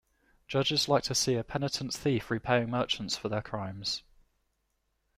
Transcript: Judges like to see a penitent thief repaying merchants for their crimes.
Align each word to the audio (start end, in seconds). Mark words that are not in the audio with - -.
Judges 0.47 0.89
like 0.89 1.03
to 1.03 1.13
see 1.13 1.35
a 1.35 1.43
penitent 1.43 1.93
thief 1.93 2.31
repaying 2.31 2.71
merchants 2.71 3.15
for 3.15 3.29
their 3.29 3.43
crimes. 3.43 4.01